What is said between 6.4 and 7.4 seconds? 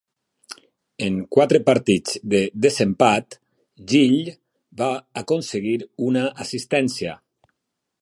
assistència.